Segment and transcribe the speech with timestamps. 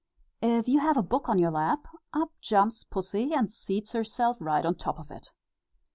[0.41, 4.65] If you have a book in your lap, up jumps Pussy, and seats herself right
[4.65, 5.31] on top of it.